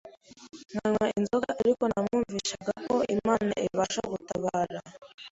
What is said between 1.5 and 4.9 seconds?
ariko namwumvishagako Imana ibasha gutabara